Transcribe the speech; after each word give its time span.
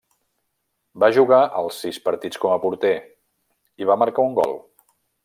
Va 1.03 1.09
jugar 1.17 1.41
els 1.59 1.77
sis 1.85 2.01
partits 2.07 2.41
com 2.45 2.55
a 2.55 2.59
porter, 2.65 2.93
i 3.83 3.91
va 3.91 3.99
marcar 4.05 4.27
un 4.31 4.39
gol. 4.41 4.57